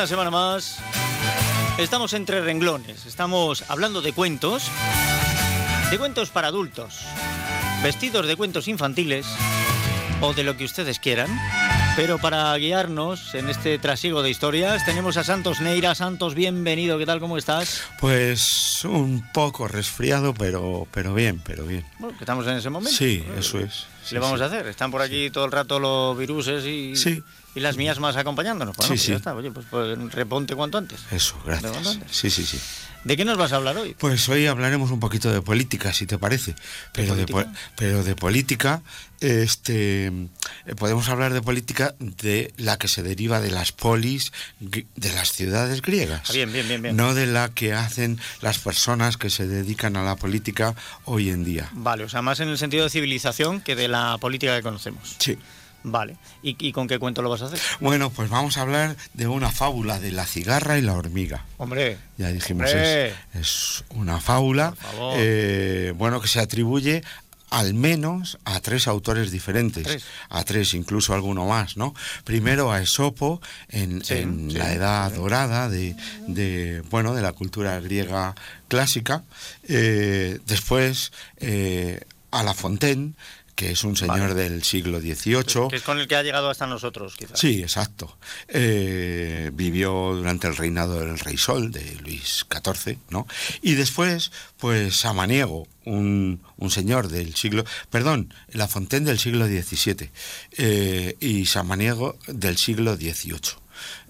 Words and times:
una 0.00 0.06
semana 0.06 0.30
más. 0.30 0.78
Estamos 1.76 2.14
entre 2.14 2.40
renglones. 2.40 3.04
Estamos 3.04 3.64
hablando 3.68 4.00
de 4.00 4.14
cuentos. 4.14 4.70
De 5.90 5.98
cuentos 5.98 6.30
para 6.30 6.48
adultos. 6.48 7.00
Vestidos 7.82 8.26
de 8.26 8.34
cuentos 8.34 8.66
infantiles. 8.66 9.26
O 10.22 10.32
de 10.32 10.42
lo 10.42 10.56
que 10.56 10.64
ustedes 10.64 11.00
quieran. 11.00 11.28
Pero 11.96 12.16
para 12.16 12.56
guiarnos 12.56 13.34
en 13.34 13.50
este 13.50 13.78
trasiego 13.78 14.22
de 14.22 14.30
historias 14.30 14.86
tenemos 14.86 15.18
a 15.18 15.24
Santos 15.24 15.60
Neira. 15.60 15.94
Santos, 15.94 16.34
bienvenido. 16.34 16.96
¿Qué 16.96 17.04
tal? 17.04 17.20
¿Cómo 17.20 17.36
estás? 17.36 17.82
Pues 18.00 18.82
un 18.86 19.22
poco 19.34 19.68
resfriado, 19.68 20.32
pero, 20.32 20.88
pero 20.92 21.12
bien, 21.12 21.42
pero 21.44 21.66
bien. 21.66 21.84
Bueno, 21.98 22.16
que 22.16 22.24
estamos 22.24 22.46
en 22.46 22.54
ese 22.56 22.70
momento. 22.70 22.96
Sí, 22.96 23.22
eso 23.36 23.58
es. 23.58 23.84
¿Qué 24.08 24.14
le 24.14 24.20
vamos 24.20 24.40
a 24.40 24.46
hacer? 24.46 24.66
Están 24.66 24.90
por 24.90 25.02
aquí 25.02 25.28
todo 25.28 25.44
el 25.44 25.52
rato 25.52 25.78
los 25.78 26.16
viruses 26.16 26.64
y, 26.64 26.96
Sí. 26.96 27.22
Y 27.54 27.60
las 27.60 27.76
mías 27.76 27.98
más 27.98 28.16
acompañándonos. 28.16 28.76
Bueno, 28.76 28.86
Sí, 28.88 28.92
pues 28.94 29.02
sí. 29.02 29.10
ya 29.10 29.16
está. 29.16 29.34
Oye, 29.34 29.50
pues, 29.50 29.66
pues 29.70 29.98
reponte 30.12 30.54
cuanto 30.54 30.78
antes. 30.78 31.00
Eso, 31.10 31.36
gracias. 31.44 31.98
¿De 32.00 32.04
Sí, 32.10 32.30
sí, 32.30 32.44
sí. 32.46 32.58
¿De 33.02 33.16
qué 33.16 33.24
nos 33.24 33.38
vas 33.38 33.52
a 33.52 33.56
hablar 33.56 33.78
hoy? 33.78 33.94
Pues 33.98 34.28
hoy 34.28 34.46
hablaremos 34.46 34.90
un 34.90 35.00
poquito 35.00 35.32
de 35.32 35.40
política, 35.40 35.90
si 35.94 36.04
te 36.06 36.18
parece. 36.18 36.54
Pero 36.92 37.16
de, 37.16 37.26
po- 37.26 37.46
pero 37.74 38.04
de 38.04 38.14
política, 38.14 38.82
este, 39.20 40.06
eh, 40.08 40.74
podemos 40.76 41.08
hablar 41.08 41.32
de 41.32 41.40
política 41.40 41.94
de 41.98 42.52
la 42.58 42.76
que 42.76 42.88
se 42.88 43.02
deriva 43.02 43.40
de 43.40 43.50
las 43.50 43.72
polis, 43.72 44.32
de 44.60 44.86
las 45.14 45.32
ciudades 45.32 45.80
griegas. 45.80 46.28
Ah, 46.28 46.32
bien, 46.34 46.52
bien, 46.52 46.68
bien, 46.68 46.82
bien. 46.82 46.96
No 46.96 47.14
de 47.14 47.26
la 47.26 47.48
que 47.48 47.72
hacen 47.72 48.18
las 48.42 48.58
personas 48.58 49.16
que 49.16 49.30
se 49.30 49.46
dedican 49.46 49.96
a 49.96 50.02
la 50.02 50.16
política 50.16 50.74
hoy 51.06 51.30
en 51.30 51.42
día. 51.42 51.70
Vale, 51.72 52.04
o 52.04 52.08
sea, 52.10 52.20
más 52.20 52.40
en 52.40 52.48
el 52.48 52.58
sentido 52.58 52.84
de 52.84 52.90
civilización 52.90 53.62
que 53.62 53.76
de 53.76 53.88
la 53.88 54.18
política 54.18 54.54
que 54.56 54.62
conocemos. 54.62 55.16
Sí. 55.18 55.38
Vale. 55.82 56.16
¿Y, 56.42 56.56
y 56.66 56.72
con 56.72 56.86
qué 56.88 56.98
cuento 56.98 57.22
lo 57.22 57.30
vas 57.30 57.42
a 57.42 57.46
hacer? 57.46 57.58
Bueno, 57.80 58.10
pues 58.10 58.28
vamos 58.28 58.58
a 58.58 58.62
hablar 58.62 58.96
de 59.14 59.26
una 59.28 59.50
fábula 59.50 59.98
de 59.98 60.12
la 60.12 60.26
cigarra 60.26 60.78
y 60.78 60.82
la 60.82 60.94
hormiga. 60.94 61.44
Hombre. 61.56 61.96
Ya 62.18 62.28
dijimos, 62.28 62.66
Hombre. 62.70 63.08
es, 63.08 63.14
es 63.34 63.84
una 63.90 64.20
fábula, 64.20 64.72
Por 64.72 64.78
favor. 64.92 65.14
eh, 65.18 65.92
bueno, 65.96 66.20
que 66.20 66.28
se 66.28 66.38
atribuye 66.40 67.02
al 67.48 67.74
menos 67.74 68.38
a 68.44 68.60
tres 68.60 68.86
autores 68.86 69.32
diferentes, 69.32 69.82
Tres. 69.82 70.04
a 70.28 70.44
tres, 70.44 70.72
incluso 70.74 71.14
alguno 71.14 71.46
más, 71.46 71.76
¿no? 71.76 71.94
Primero 72.22 72.70
a 72.70 72.80
Esopo 72.80 73.40
en, 73.70 74.04
Sí, 74.04 74.14
en 74.18 74.50
sí, 74.52 74.56
la 74.58 74.72
edad 74.72 75.10
sí. 75.10 75.16
dorada 75.16 75.68
de, 75.68 75.96
de, 76.28 76.82
bueno, 76.90 77.12
de 77.12 77.22
la 77.22 77.32
cultura 77.32 77.80
griega 77.80 78.36
clásica, 78.68 79.24
eh, 79.66 80.38
después 80.46 81.10
eh, 81.38 82.00
a 82.30 82.44
La 82.44 82.54
Fontaine, 82.54 83.14
que 83.60 83.72
es 83.72 83.84
un 83.84 83.94
señor 83.94 84.30
Vale. 84.30 84.34
del 84.34 84.62
siglo 84.64 85.00
XVIII, 85.00 85.68
Que 85.68 85.76
es 85.76 85.82
con 85.82 85.98
el 85.98 86.08
que 86.08 86.16
ha 86.16 86.22
llegado 86.22 86.48
hasta 86.48 86.66
nosotros, 86.66 87.14
quizás. 87.14 87.38
Sí, 87.38 87.60
exacto. 87.60 88.16
Eh, 88.48 89.50
vivió 89.52 90.14
durante 90.14 90.46
el 90.48 90.56
reinado 90.56 90.98
del 90.98 91.18
rey 91.18 91.36
Sol 91.36 91.70
de 91.70 91.96
Luis 91.96 92.46
XIV, 92.50 92.96
¿no? 93.10 93.26
Y 93.60 93.74
después, 93.74 94.32
pues 94.56 94.96
Samaniego, 94.96 95.68
un, 95.84 96.40
un 96.56 96.70
señor 96.70 97.08
del 97.08 97.34
siglo, 97.34 97.64
perdón, 97.90 98.32
La 98.48 98.66
Fontaine 98.66 99.04
del 99.04 99.18
siglo 99.18 99.46
XVII 99.46 100.10
eh, 100.56 101.16
y 101.20 101.44
Samaniego 101.44 102.16
del 102.28 102.56
siglo 102.56 102.96
XVIII. 102.96 103.60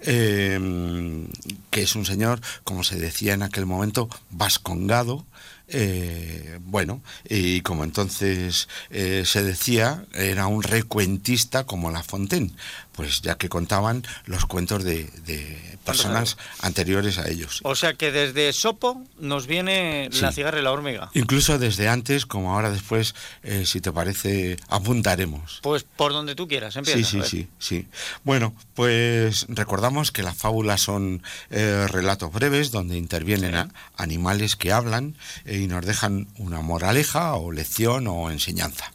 eh, 0.03 1.27
que 1.71 1.83
es 1.83 1.95
un 1.97 2.07
señor, 2.07 2.41
como 2.63 2.85
se 2.85 2.99
decía 3.01 3.35
en 3.35 3.43
aquel 3.43 3.67
momento, 3.67 4.09
vascongado, 4.31 5.27
eh, 5.73 6.59
bueno, 6.63 7.03
y 7.29 7.61
como 7.63 7.85
entonces 7.85 8.69
eh, 8.91 9.23
se 9.27 9.43
decía, 9.43 10.05
era 10.15 10.47
un 10.47 10.63
recuentista 10.63 11.65
como 11.65 11.91
La 11.91 12.03
Fontaine, 12.03 12.51
pues 12.93 13.23
ya 13.23 13.37
que 13.39 13.49
contaban 13.49 14.03
los 14.27 14.45
cuentos 14.47 14.85
de, 14.85 15.05
de 15.27 15.79
personas 15.85 16.37
anteriores 16.61 17.19
a 17.19 17.29
ellos. 17.29 17.61
O 17.65 17.75
sea 17.75 17.95
que 17.95 18.13
desde 18.13 18.53
Sopo 18.53 19.03
nos 19.19 19.47
viene 19.47 20.11
la 20.21 20.33
cigarra 20.33 20.59
y 20.61 20.63
la 20.63 20.73
hormiga. 20.73 21.11
Incluso 21.15 21.59
desde 21.59 21.89
antes, 21.89 22.27
como 22.27 22.53
ahora 22.55 22.71
después, 22.71 23.15
eh, 23.43 23.65
si 23.65 23.81
te 23.81 23.91
parece, 23.93 24.57
apuntaremos. 24.69 25.61
Pues 25.63 25.85
por 25.85 26.13
donde 26.13 26.35
tú 26.35 26.47
quieras, 26.49 26.77
empieza. 26.77 26.99
Sí, 26.99 27.05
sí, 27.05 27.23
sí, 27.29 27.49
sí. 27.59 27.87
Bueno, 28.25 28.55
pues 28.75 29.47
recordamos 29.49 30.11
que 30.13 30.23
las 30.23 30.37
fábulas 30.37 30.81
son 30.83 31.23
relatos 31.51 32.33
breves 32.33 32.71
donde 32.71 32.97
intervienen 32.99 33.51
Sí. 33.53 33.57
a- 33.57 33.69
animales 33.97 34.57
que 34.57 34.73
hablan 34.73 35.17
y 35.61 35.67
nos 35.67 35.85
dejan 35.85 36.27
una 36.39 36.61
moraleja 36.63 37.35
o 37.35 37.53
lección 37.53 38.07
o 38.09 38.31
enseñanza. 38.31 38.93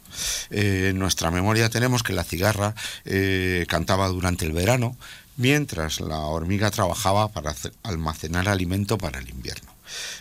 Eh, 0.50 0.88
en 0.90 0.98
nuestra 0.98 1.30
memoria 1.30 1.70
tenemos 1.70 2.02
que 2.02 2.12
la 2.12 2.24
cigarra 2.24 2.74
eh, 3.04 3.64
cantaba 3.68 4.08
durante 4.08 4.44
el 4.44 4.52
verano, 4.52 4.96
mientras 5.36 6.00
la 6.00 6.18
hormiga 6.18 6.70
trabajaba 6.70 7.28
para 7.28 7.54
almacenar 7.82 8.48
alimento 8.48 8.98
para 8.98 9.20
el 9.20 9.28
invierno. 9.28 9.72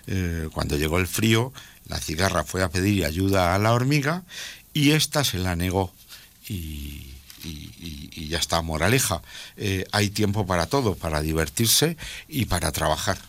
Eh, 0.08 0.50
cuando 0.54 0.78
llegó 0.78 1.00
el 1.00 1.08
frío, 1.08 1.52
la 1.88 2.00
cigarra 2.00 2.44
fue 2.44 2.62
a 2.64 2.70
pedir 2.70 3.06
ayuda 3.06 3.56
a 3.56 3.60
la 3.60 3.74
hormiga 3.74 4.24
y 4.74 4.92
ésta 4.92 5.24
se 5.24 5.40
la 5.40 5.56
negó. 5.56 5.94
Y, 6.48 7.12
y- 7.44 8.28
ya 8.28 8.40
está, 8.40 8.62
moraleja. 8.64 9.22
Hay 9.92 10.10
tiempo 10.10 10.48
para 10.48 10.66
todo, 10.66 10.96
para 10.96 11.22
divertirse 11.22 11.96
y 12.28 12.46
para 12.46 12.72
trabajar. 12.72 13.20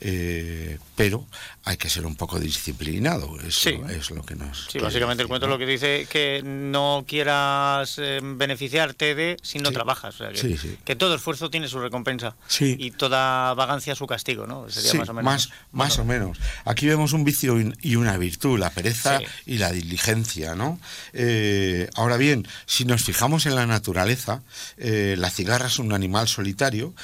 Eh, 0.00 0.78
pero 0.96 1.26
hay 1.64 1.76
que 1.76 1.88
ser 1.88 2.04
un 2.04 2.16
poco 2.16 2.38
disciplinado, 2.40 3.38
eso 3.40 3.70
Sí. 3.70 3.80
es 3.90 4.10
lo 4.10 4.22
que 4.24 4.34
nos... 4.34 4.66
Sí, 4.70 4.78
básicamente 4.78 5.22
el 5.22 5.26
decir, 5.26 5.28
cuento 5.28 5.46
¿no? 5.46 5.52
lo 5.54 5.58
que 5.58 5.66
dice 5.66 6.06
que 6.10 6.42
no 6.44 7.04
quieras 7.06 7.96
eh, 7.98 8.20
beneficiarte 8.22 9.14
de 9.14 9.36
si 9.42 9.58
no 9.60 9.68
Sí. 9.70 9.74
trabajas. 9.74 10.14
O 10.16 10.18
sea, 10.18 10.28
que, 10.30 10.38
Sí, 10.38 10.56
sí. 10.58 10.76
que 10.84 10.94
todo 10.96 11.14
esfuerzo 11.14 11.50
tiene 11.50 11.68
su 11.68 11.78
recompensa. 11.80 12.36
Y 12.60 12.90
toda 12.92 13.54
vagancia 13.54 13.94
su 13.94 14.06
castigo, 14.06 14.46
¿no? 14.46 14.68
Sería 14.68 14.94
más 14.94 15.08
o 15.08 15.14
menos. 15.14 15.24
más, 15.24 15.48
más 15.72 15.98
o 15.98 16.04
menos. 16.04 16.38
Aquí 16.64 16.86
vemos 16.86 17.12
un 17.12 17.24
vicio 17.24 17.56
y- 17.80 17.96
una 17.96 18.16
virtud, 18.18 18.58
la 18.58 18.70
pereza 18.70 19.20
y 19.46 19.58
la 19.58 19.70
diligencia, 19.72 20.54
¿no? 20.54 20.78
Eh, 21.12 21.88
ahora 21.94 22.16
bien, 22.16 22.46
si 22.66 22.84
nos 22.84 23.02
fijamos 23.04 23.46
en 23.46 23.54
la 23.54 23.66
naturaleza, 23.66 24.42
eh, 24.76 25.14
la 25.18 25.30
cigarra 25.30 25.68
es 25.68 25.78
un 25.78 25.92
animal 25.92 26.28
solitario 26.28 26.94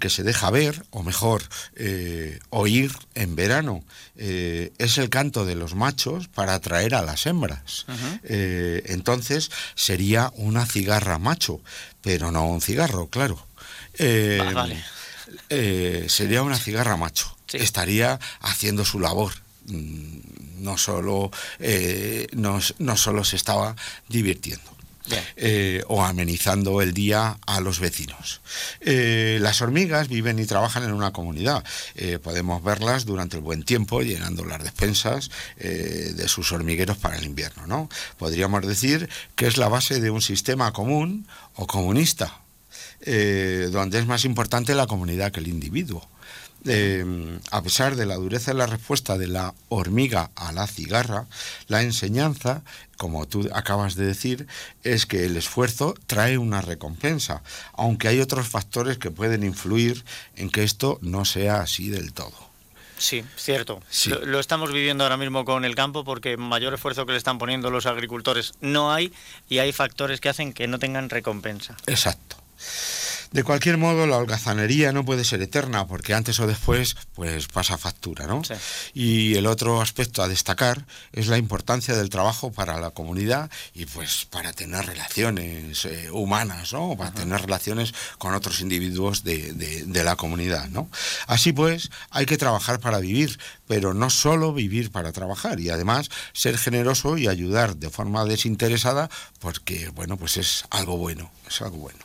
que 0.00 0.10
se 0.10 0.22
deja 0.22 0.50
ver, 0.50 0.84
o 0.90 1.02
mejor, 1.02 1.42
eh, 1.74 2.35
oír 2.50 2.92
en 3.14 3.36
verano. 3.36 3.84
Eh, 4.16 4.72
es 4.78 4.98
el 4.98 5.10
canto 5.10 5.44
de 5.44 5.54
los 5.54 5.74
machos 5.74 6.28
para 6.28 6.54
atraer 6.54 6.94
a 6.94 7.02
las 7.02 7.26
hembras. 7.26 7.86
Eh, 8.24 8.82
entonces 8.86 9.50
sería 9.74 10.32
una 10.36 10.66
cigarra 10.66 11.18
macho, 11.18 11.60
pero 12.02 12.30
no 12.32 12.46
un 12.46 12.60
cigarro, 12.60 13.08
claro. 13.08 13.44
Eh, 13.98 14.40
vale. 14.54 14.82
sería 16.08 16.42
una 16.42 16.58
cigarra 16.58 16.96
macho. 16.96 17.36
Sí. 17.46 17.58
Estaría 17.58 18.18
haciendo 18.40 18.84
su 18.84 19.00
labor. 19.00 19.32
Mm, 19.66 20.62
No 20.62 20.78
solo, 20.78 21.30
no, 22.32 22.58
no 22.78 22.96
solo 22.96 23.24
se 23.24 23.36
estaba 23.36 23.76
divirtiendo. 24.08 24.75
Eh, 25.36 25.84
o 25.88 26.02
amenizando 26.02 26.82
el 26.82 26.92
día 26.92 27.38
a 27.46 27.60
los 27.60 27.78
vecinos. 27.78 28.40
Eh, 28.80 29.38
las 29.40 29.62
hormigas 29.62 30.08
viven 30.08 30.38
y 30.38 30.46
trabajan 30.46 30.82
en 30.84 30.92
una 30.92 31.12
comunidad. 31.12 31.64
Eh, 31.94 32.18
podemos 32.18 32.62
verlas 32.62 33.04
durante 33.04 33.36
el 33.36 33.42
buen 33.42 33.62
tiempo 33.62 34.02
llenando 34.02 34.44
las 34.44 34.62
despensas 34.62 35.30
de 35.56 36.28
sus 36.28 36.52
hormigueros 36.52 36.96
para 36.96 37.16
el 37.16 37.24
invierno. 37.24 37.66
¿no? 37.66 37.88
Podríamos 38.18 38.66
decir 38.66 39.08
que 39.34 39.46
es 39.46 39.56
la 39.56 39.68
base 39.68 40.00
de 40.00 40.10
un 40.10 40.22
sistema 40.22 40.72
común 40.72 41.26
o 41.54 41.66
comunista, 41.66 42.40
donde 43.04 43.98
es 43.98 44.06
más 44.06 44.24
importante 44.24 44.74
la 44.74 44.86
comunidad 44.86 45.32
que 45.32 45.40
el 45.40 45.48
individuo. 45.48 46.08
Eh, 46.66 47.38
a 47.50 47.62
pesar 47.62 47.96
de 47.96 48.06
la 48.06 48.16
dureza 48.16 48.50
de 48.50 48.58
la 48.58 48.66
respuesta 48.66 49.16
de 49.18 49.28
la 49.28 49.54
hormiga 49.68 50.30
a 50.34 50.52
la 50.52 50.66
cigarra, 50.66 51.26
la 51.68 51.82
enseñanza, 51.82 52.62
como 52.96 53.26
tú 53.26 53.48
acabas 53.54 53.94
de 53.94 54.06
decir, 54.06 54.46
es 54.82 55.06
que 55.06 55.24
el 55.26 55.36
esfuerzo 55.36 55.94
trae 56.06 56.38
una 56.38 56.60
recompensa, 56.60 57.42
aunque 57.74 58.08
hay 58.08 58.20
otros 58.20 58.48
factores 58.48 58.98
que 58.98 59.10
pueden 59.10 59.44
influir 59.44 60.04
en 60.34 60.50
que 60.50 60.64
esto 60.64 60.98
no 61.02 61.24
sea 61.24 61.60
así 61.60 61.88
del 61.88 62.12
todo. 62.12 62.46
Sí, 62.98 63.24
cierto. 63.36 63.82
Sí. 63.90 64.10
Lo, 64.10 64.24
lo 64.24 64.40
estamos 64.40 64.72
viviendo 64.72 65.04
ahora 65.04 65.18
mismo 65.18 65.44
con 65.44 65.64
el 65.64 65.74
campo 65.74 66.02
porque 66.02 66.36
mayor 66.36 66.72
esfuerzo 66.74 67.04
que 67.04 67.12
le 67.12 67.18
están 67.18 67.38
poniendo 67.38 67.70
los 67.70 67.86
agricultores 67.86 68.54
no 68.60 68.92
hay 68.92 69.12
y 69.48 69.58
hay 69.58 69.72
factores 69.72 70.20
que 70.20 70.30
hacen 70.30 70.52
que 70.52 70.66
no 70.66 70.78
tengan 70.78 71.10
recompensa. 71.10 71.76
Exacto. 71.86 72.36
De 73.36 73.44
cualquier 73.44 73.76
modo, 73.76 74.06
la 74.06 74.16
holgazanería 74.16 74.92
no 74.92 75.04
puede 75.04 75.22
ser 75.22 75.42
eterna 75.42 75.86
porque 75.86 76.14
antes 76.14 76.40
o 76.40 76.46
después 76.46 76.96
pues 77.14 77.48
pasa 77.48 77.76
factura, 77.76 78.26
¿no? 78.26 78.42
Sí. 78.42 78.54
Y 78.94 79.34
el 79.34 79.46
otro 79.46 79.82
aspecto 79.82 80.22
a 80.22 80.28
destacar 80.28 80.86
es 81.12 81.26
la 81.26 81.36
importancia 81.36 81.94
del 81.94 82.08
trabajo 82.08 82.50
para 82.50 82.80
la 82.80 82.92
comunidad 82.92 83.50
y 83.74 83.84
pues 83.84 84.24
para 84.30 84.54
tener 84.54 84.86
relaciones 84.86 85.84
eh, 85.84 86.08
humanas, 86.10 86.72
¿no? 86.72 86.96
Para 86.96 87.12
tener 87.12 87.42
relaciones 87.42 87.92
con 88.16 88.32
otros 88.32 88.62
individuos 88.62 89.22
de, 89.22 89.52
de- 89.52 89.84
de 89.84 90.02
la 90.02 90.16
comunidad, 90.16 90.70
¿no? 90.70 90.88
Así 91.26 91.52
pues, 91.52 91.90
hay 92.08 92.24
que 92.24 92.38
trabajar 92.38 92.80
para 92.80 93.00
vivir, 93.00 93.38
pero 93.66 93.92
no 93.92 94.08
solo 94.08 94.54
vivir 94.54 94.90
para 94.90 95.12
trabajar 95.12 95.60
y 95.60 95.68
además 95.68 96.08
ser 96.32 96.56
generoso 96.56 97.18
y 97.18 97.28
ayudar 97.28 97.76
de 97.76 97.90
forma 97.90 98.24
desinteresada 98.24 99.10
porque, 99.40 99.90
bueno, 99.90 100.16
pues 100.16 100.38
es 100.38 100.64
algo 100.70 100.96
bueno, 100.96 101.30
es 101.46 101.60
algo 101.60 101.76
bueno. 101.76 101.98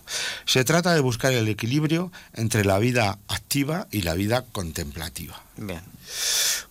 Se 0.45 0.65
trata 0.65 0.93
de 0.93 0.99
buscar 0.99 1.20
buscar 1.21 1.33
el 1.33 1.49
equilibrio 1.49 2.11
entre 2.33 2.65
la 2.65 2.79
vida 2.79 3.19
activa 3.27 3.87
y 3.91 4.01
la 4.01 4.15
vida 4.15 4.43
contemplativa. 4.51 5.39
Bien. 5.61 5.81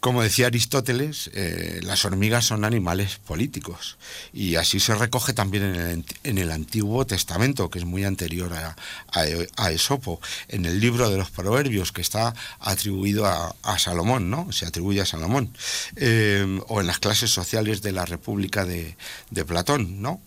Como 0.00 0.22
decía 0.22 0.46
Aristóteles, 0.46 1.30
eh, 1.34 1.80
las 1.82 2.04
hormigas 2.04 2.46
son 2.46 2.64
animales 2.64 3.18
políticos 3.18 3.98
y 4.32 4.56
así 4.56 4.80
se 4.80 4.94
recoge 4.94 5.32
también 5.32 5.62
en 5.62 5.76
el, 5.76 6.04
en 6.24 6.38
el 6.38 6.50
Antiguo 6.50 7.06
Testamento, 7.06 7.70
que 7.70 7.78
es 7.78 7.84
muy 7.84 8.04
anterior 8.04 8.52
a, 8.52 8.76
a, 9.12 9.24
a, 9.56 9.70
Esopo, 9.70 10.20
en 10.48 10.64
el 10.64 10.80
libro 10.80 11.08
de 11.10 11.18
los 11.18 11.30
Proverbios, 11.30 11.92
que 11.92 12.00
está 12.00 12.34
atribuido 12.58 13.26
a, 13.26 13.54
a 13.62 13.78
Salomón, 13.78 14.30
¿no? 14.30 14.50
Se 14.52 14.66
atribuye 14.66 15.00
a 15.00 15.06
Salomón, 15.06 15.54
eh, 15.96 16.60
o 16.68 16.80
en 16.80 16.86
las 16.86 16.98
clases 16.98 17.30
sociales 17.30 17.82
de 17.82 17.92
la 17.92 18.06
República 18.06 18.64
de, 18.64 18.96
de 19.30 19.44
Platón, 19.44 20.02
¿no? 20.02 20.20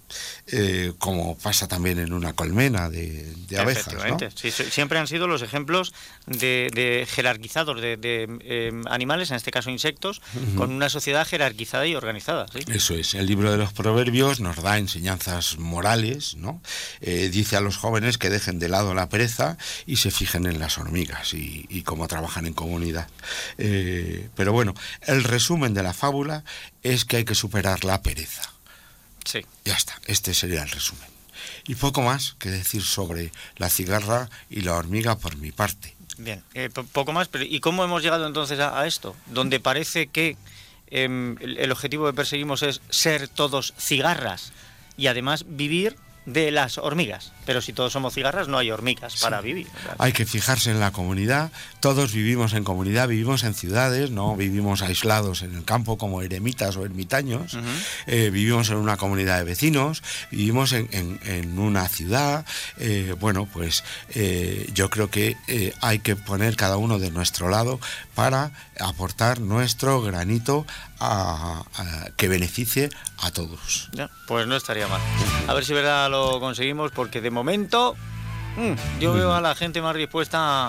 Eh, 0.47 0.93
como 0.99 1.37
pasa 1.37 1.67
también 1.67 1.99
en 1.99 2.13
una 2.13 2.33
colmena 2.33 2.89
de, 2.89 3.33
de 3.47 3.59
abejas. 3.59 3.93
¿no? 3.93 4.17
Sí, 4.35 4.51
siempre 4.51 4.99
han 4.99 5.07
sido 5.07 5.27
los 5.27 5.41
ejemplos 5.41 5.93
de, 6.27 6.69
de 6.73 7.07
jerarquizados 7.09 7.81
de, 7.81 7.97
de 7.97 8.27
eh, 8.53 8.71
animales, 8.89 9.31
en 9.31 9.37
este 9.37 9.51
caso 9.51 9.69
insectos, 9.69 10.21
uh 10.35 10.39
-huh. 10.39 10.55
con 10.55 10.71
una 10.71 10.89
sociedad 10.89 11.25
jerarquizada 11.27 11.85
y 11.87 11.95
organizada. 11.95 12.45
¿sí? 12.53 12.59
Eso 12.67 12.95
es, 12.95 13.13
el 13.13 13.25
libro 13.25 13.51
de 13.51 13.57
los 13.57 13.73
proverbios 13.73 14.39
nos 14.39 14.61
da 14.61 14.77
enseñanzas 14.77 15.57
morales, 15.57 16.35
¿no? 16.35 16.61
Eh, 17.01 17.29
dice 17.29 17.55
a 17.55 17.61
los 17.61 17.77
jóvenes 17.77 18.17
que 18.17 18.29
dejen 18.29 18.59
de 18.59 18.69
lado 18.69 18.93
la 18.93 19.09
pereza 19.09 19.57
y 19.85 19.97
se 19.97 20.11
fijen 20.11 20.45
en 20.45 20.59
las 20.59 20.77
hormigas 20.77 21.33
y, 21.33 21.65
y 21.69 21.83
cómo 21.83 22.07
trabajan 22.07 22.45
en 22.45 22.53
comunidad. 22.53 23.07
Eh, 23.57 24.29
pero 24.35 24.53
bueno, 24.53 24.73
el 25.01 25.23
resumen 25.23 25.73
de 25.73 25.83
la 25.83 25.93
fábula 25.93 26.43
es 26.83 27.05
que 27.05 27.17
hay 27.17 27.25
que 27.25 27.35
superar 27.35 27.83
la 27.83 28.01
pereza. 28.01 28.43
Sí. 29.25 29.45
Ya 29.65 29.75
está, 29.75 29.99
este 30.05 30.33
sería 30.33 30.63
el 30.63 30.69
resumen. 30.69 31.07
Y 31.67 31.75
poco 31.75 32.01
más 32.01 32.35
que 32.39 32.49
decir 32.49 32.83
sobre 32.83 33.31
la 33.57 33.69
cigarra 33.69 34.29
y 34.49 34.61
la 34.61 34.75
hormiga 34.75 35.17
por 35.17 35.37
mi 35.37 35.51
parte. 35.51 35.95
Bien, 36.17 36.43
eh, 36.53 36.69
poco 36.91 37.11
más, 37.11 37.27
pero 37.27 37.43
¿y 37.43 37.59
cómo 37.59 37.83
hemos 37.83 38.03
llegado 38.03 38.27
entonces 38.27 38.59
a, 38.59 38.79
a 38.79 38.85
esto? 38.85 39.15
Donde 39.27 39.59
parece 39.59 40.07
que 40.07 40.37
eh, 40.87 41.35
el, 41.39 41.57
el 41.57 41.71
objetivo 41.71 42.05
que 42.05 42.13
perseguimos 42.13 42.61
es 42.63 42.81
ser 42.89 43.27
todos 43.27 43.73
cigarras 43.77 44.53
y 44.95 45.07
además 45.07 45.45
vivir 45.47 45.95
de 46.25 46.51
las 46.51 46.77
hormigas. 46.77 47.31
Pero 47.45 47.61
si 47.61 47.73
todos 47.73 47.91
somos 47.93 48.13
cigarras, 48.13 48.47
no 48.47 48.57
hay 48.57 48.71
hormigas 48.71 49.17
para 49.21 49.41
vivir. 49.41 49.67
Hay 49.97 50.13
que 50.13 50.25
fijarse 50.25 50.71
en 50.71 50.79
la 50.79 50.91
comunidad. 50.91 51.51
Todos 51.81 52.13
vivimos 52.13 52.53
en 52.53 52.63
comunidad, 52.63 53.07
vivimos 53.09 53.43
en 53.43 53.53
ciudades, 53.53 54.11
no 54.11 54.35
vivimos 54.35 54.81
aislados 54.81 55.41
en 55.41 55.53
el 55.55 55.65
campo 55.65 55.97
como 55.97 56.21
eremitas 56.21 56.77
o 56.77 56.85
ermitaños. 56.85 57.57
Eh, 58.07 58.29
vivimos 58.31 58.69
en 58.69 58.77
una 58.77 58.95
comunidad 58.95 59.39
de 59.39 59.43
vecinos, 59.43 60.01
vivimos 60.31 60.71
en, 60.71 60.87
en- 60.91 61.19
en 61.25 61.59
una 61.59 61.87
ciudad. 61.89 62.45
Eh, 62.77 63.13
bueno, 63.19 63.47
pues 63.51 63.83
eh, 64.15 64.69
yo 64.73 64.89
creo 64.89 65.09
que 65.09 65.35
hay 65.81 65.99
que 65.99 66.15
poner 66.15 66.55
cada 66.55 66.77
uno 66.77 66.99
de 66.99 67.11
nuestro 67.11 67.49
lado 67.49 67.79
para 68.15 68.51
aportar 68.79 69.39
nuestro 69.41 70.01
granito 70.01 70.65
a- 70.99 71.63
a- 71.75 72.09
que 72.17 72.27
beneficie 72.27 72.89
a 73.19 73.31
todos. 73.31 73.89
Ya, 73.93 74.09
pues 74.27 74.47
no 74.47 74.55
estaría 74.55 74.87
mal. 74.87 75.01
A 75.47 75.53
ver 75.53 75.65
si 75.65 75.73
verdad 75.73 76.09
lo 76.09 76.39
conseguimos, 76.39 76.91
porque 76.91 77.21
de 77.21 77.31
momento 77.31 77.95
mm, 78.57 78.99
yo 78.99 79.13
veo 79.13 79.33
a 79.33 79.41
la 79.41 79.55
gente 79.55 79.81
más 79.81 79.95
dispuesta 79.95 80.67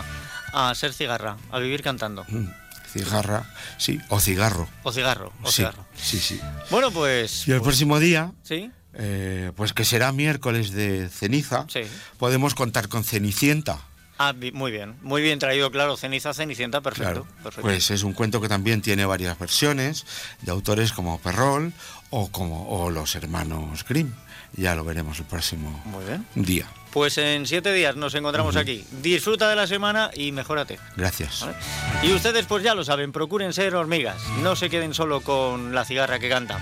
a, 0.53 0.71
a 0.71 0.75
ser 0.75 0.93
cigarra, 0.93 1.37
a 1.53 1.59
vivir 1.59 1.83
cantando. 1.83 2.25
Mm, 2.29 2.47
Cigarra, 2.93 3.45
sí, 3.77 4.01
o 4.09 4.21
cigarro. 4.21 4.69
O 4.85 4.93
cigarro, 4.93 5.33
o 5.43 5.49
sí, 5.49 5.57
cigarro. 5.57 5.85
sí, 5.97 6.19
sí. 6.21 6.41
Bueno, 6.71 6.93
pues. 6.93 7.47
Y 7.49 7.51
el 7.51 7.59
pues, 7.59 7.67
próximo 7.71 7.99
día, 7.99 8.31
Sí, 8.45 8.71
eh, 8.93 9.51
pues 9.57 9.73
que 9.73 9.85
será 9.85 10.13
miércoles 10.13 10.71
de 10.71 11.09
ceniza, 11.09 11.67
sí. 11.69 11.81
podemos 12.19 12.55
contar 12.55 12.89
con 12.89 13.03
Cenicienta. 13.03 13.81
Ah, 14.19 14.33
muy 14.53 14.71
bien. 14.71 14.97
Muy 15.03 15.23
bien 15.23 15.39
traído, 15.39 15.71
claro. 15.71 15.97
Ceniza, 15.97 16.33
cenicienta, 16.35 16.81
perfecto. 16.81 17.25
Claro, 17.25 17.27
perfecto. 17.43 17.63
pues 17.63 17.91
es 17.91 18.03
un 18.03 18.13
cuento 18.13 18.41
que 18.41 18.49
también 18.49 18.81
tiene 18.81 19.05
varias 19.05 19.39
versiones 19.39 20.07
de 20.43 20.53
autores 20.53 20.93
como 20.93 21.19
Perrol 21.19 21.73
o 22.11 22.31
como 22.31 22.69
o 22.69 22.91
los 22.91 23.15
hermanos 23.17 23.85
Grimm. 23.89 24.13
Ya 24.57 24.77
lo 24.77 24.85
veremos 24.85 25.19
el 25.19 25.25
próximo 25.25 25.83
Muy 25.85 26.05
bien. 26.05 26.25
día. 26.37 26.67
Pues 26.93 27.19
en 27.19 27.45
siete 27.45 27.73
días 27.73 27.97
nos 27.97 28.15
encontramos 28.15 28.55
aquí. 28.55 28.87
Disfruta 29.03 29.49
de 29.49 29.57
la 29.57 29.67
semana 29.67 30.13
y 30.15 30.31
mejórate. 30.31 30.79
Gracias. 30.97 31.41
¿vale? 31.41 31.57
Y 32.05 32.13
ustedes 32.13 32.47
pues 32.47 32.63
ya 32.63 32.77
lo 32.77 32.85
saben, 32.85 33.11
procuren 33.11 33.53
ser 33.53 33.75
hormigas. 33.75 34.23
No 34.43 34.55
se 34.55 34.71
queden 34.71 34.95
solo 34.95 35.23
con 35.23 35.75
la 35.75 35.85
cigarra 35.85 36.21
que 36.21 36.29
canta. 36.29 36.61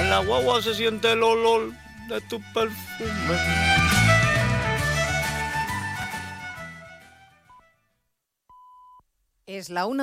En 0.00 0.10
la 0.10 0.18
guagua 0.20 0.62
se 0.62 0.76
siente 0.76 1.10
el 1.10 1.22
olor 1.24 1.72
de 2.08 2.20
tu 2.20 2.40
perfume. 2.54 3.71
Es 9.62 9.70
la 9.70 9.86
una 9.86 10.00